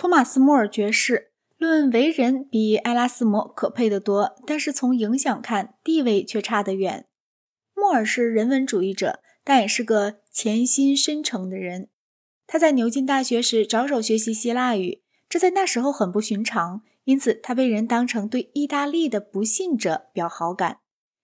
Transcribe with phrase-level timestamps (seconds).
[0.00, 7.06] 托马斯·莫尔爵士论为人比埃拉斯摩可佩得多，但是从影响看，地位却差得远。
[7.74, 11.90] 莫尔是人文主义者，但也是个潜心深沉的人。
[12.46, 20.78] 他在牛津大学时着手学习希腊语，这在那时候很不寻常，因此他被人当成对意大利的不信者表好感。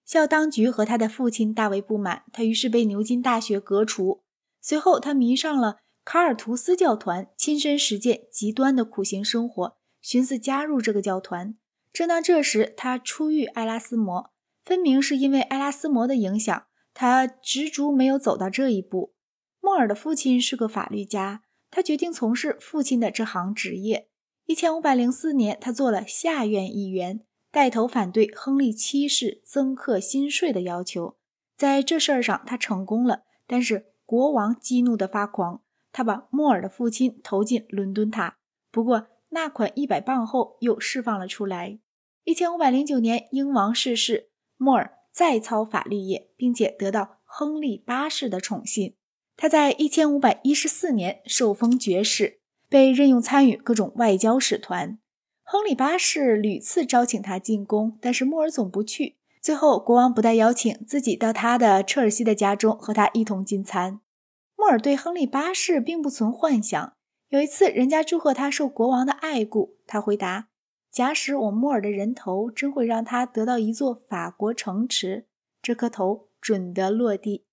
[0.04, 4.22] 校当局和他的父亲大为不满，他于是被牛津大学革除。
[4.60, 11.56] 随后，他迷上了卡尔图斯教团，亲身实践极端的苦行生活，寻思加入这个教团。
[11.92, 14.30] 正当这时，他初遇埃拉斯摩，
[14.64, 19.14] 分明是因为埃拉斯摩的影响，他执着没有走到这一步。
[19.60, 21.42] 莫尔的父亲是个法律家，
[21.72, 24.08] 他决定从事父亲的这行职业。
[24.44, 31.16] 一千五百零四年，他做了下院议员，带头反对亨利七世增课新税的要求。
[31.56, 33.86] 在这事儿上，他成功了，但是。
[34.06, 35.62] 国王激怒的发狂，
[35.96, 38.36] 他把莫尔的父亲投进伦敦塔。
[38.70, 41.78] 不过，那款一百磅后又释放了出来。
[42.24, 48.94] 一千五百零九年，英王逝世，莫尔再操法律业，并且得到亨利八世的宠信。
[49.38, 54.98] 他在一千五百一十四年受封爵士，被任用参与各种外交使团。
[55.42, 59.16] 亨利八世屡次招请他进宫，但是莫尔总不去。
[59.40, 64.00] 最后，国王不但邀请自己到他的车尔西的家中和他一同进餐。
[64.66, 66.92] 莫尔对亨利八世并不存幻想。
[67.28, 70.48] 有一次，人家祝贺他受国王的爱顾，他回答
[70.90, 75.26] ：“假使我莫尔的人头真会让他得到一座法国城池，
[75.62, 77.44] 这颗头准得落地。”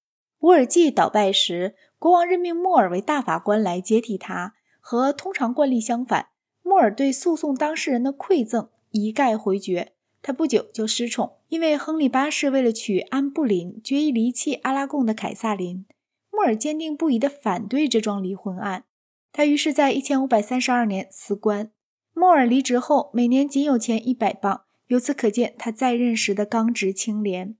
[0.41, 4.55] 乌尔济倒败时，国王任命莫尔为大法官来接替他。
[4.79, 6.29] 和通常惯例相反，
[6.63, 9.91] 莫尔对诉讼当事人的馈赠一概回绝。
[10.23, 15.85] 他不久就失宠，因为亨利八世为了娶安布林，决意离弃阿拉贡的凯撒琳。
[16.33, 18.85] 莫尔坚定不移地反对这桩离婚案。
[19.31, 21.71] 他于是，在一千五百三十二年辞官。
[22.13, 27.55] 莫尔离职后，每年仅有钱一百磅，由此可见他在任时的刚直清廉。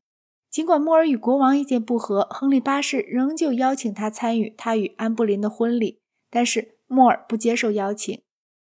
[0.49, 8.21] 尽管莫尔与国王意见不合，亨利八世仍旧邀请他参与他与安布林的婚礼，但是莫尔不接受邀请。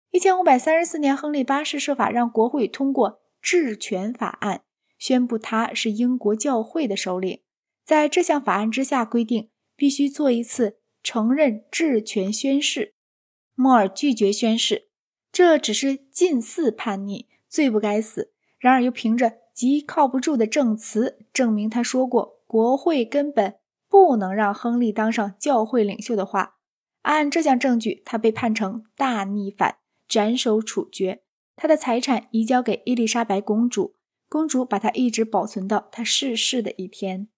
[0.10, 3.22] 一千五百三十四年，亨利八世设法让国会通过。
[3.42, 4.62] 治权法案
[5.00, 7.42] 宣布他是英国教会的首领。
[7.84, 9.50] 在这项法案之下，规定
[9.82, 12.94] 必须做一次承认治权宣誓。
[13.56, 14.90] 莫尔拒绝宣誓，
[15.32, 18.32] 这只是近似叛逆，罪不该死。
[18.60, 23.56] 然而又凭着极靠不住的证词，证明他说过国会根本
[23.90, 26.58] 不能让亨利当上教会领袖的话。
[27.02, 29.78] 按这项证据，他被判成大逆反，
[30.08, 31.24] 斩首处决。
[31.56, 33.96] 他的财产移交给伊丽莎白公主，
[34.30, 37.30] 公主把他一直保存到他逝世的一天。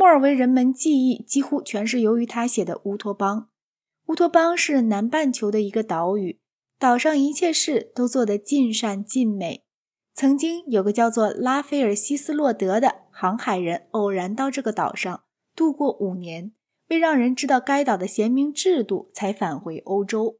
[0.00, 3.38] 莫尔为人们记忆，几乎全是由于他写的《乌托邦》。
[4.06, 6.40] 乌托邦是南半球的一个岛屿，
[6.78, 9.66] 岛上一切事都做得尽善尽美。
[10.14, 15.22] 曾经有个叫做拉斐尔·希斯洛德的航海人，偶然到这个岛上
[15.54, 16.52] 度过五年，
[16.88, 20.38] 为让人知道该岛的贤明制度，才返回欧洲。